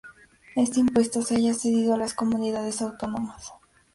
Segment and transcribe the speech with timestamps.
[0.55, 3.53] Este impuesto se halla cedido a las Comunidades Autónomas.